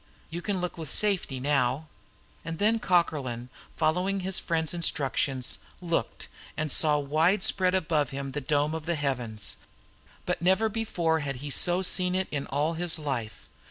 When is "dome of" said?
8.41-8.87